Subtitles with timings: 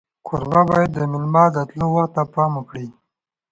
[0.27, 2.87] کوربه باید د میلمه د تلو وخت ته پام وکړي.